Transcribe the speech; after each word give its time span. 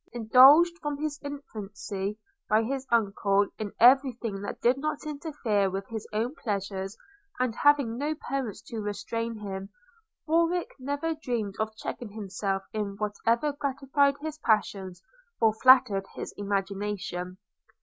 Indulged 0.13 0.79
from 0.81 0.97
his 0.97 1.19
infancy, 1.21 2.17
by 2.49 2.63
his 2.63 2.87
uncle, 2.89 3.45
in 3.59 3.71
every 3.79 4.13
thing 4.13 4.41
that 4.41 4.59
did 4.59 4.79
not 4.79 5.05
interfere 5.05 5.69
with 5.69 5.85
his 5.89 6.07
own 6.11 6.33
pleasures, 6.33 6.97
and 7.39 7.53
having 7.53 7.99
no 7.99 8.15
parents 8.15 8.63
to 8.63 8.79
restrain 8.81 9.35
him, 9.35 9.69
Warwick 10.25 10.71
never 10.79 11.13
dreamed 11.13 11.53
of 11.59 11.75
checking 11.77 12.13
himself 12.13 12.63
in 12.73 12.95
whatever 12.97 13.51
gratified 13.53 14.15
his 14.21 14.39
passions 14.39 15.03
or 15.39 15.53
flattered 15.53 16.07
his 16.15 16.33
imagination. 16.35 17.37